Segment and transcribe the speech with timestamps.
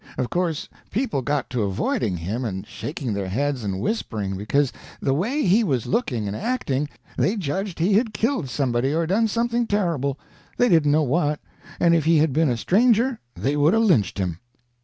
[0.17, 5.13] Of course, people got to avoiding him and shaking their heads and whispering, because, the
[5.13, 6.89] way he was looking and acting,
[7.19, 10.17] they judged he had killed somebody or done something terrible,
[10.57, 11.39] they didn't know what,
[11.79, 14.39] and if he had been a stranger they would've lynched him.